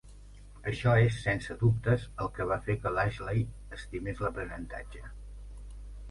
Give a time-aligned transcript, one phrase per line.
[0.69, 3.43] Això és, sense dubtes, el que va fer que Lashley
[3.77, 5.03] estimés l'aprenentatge.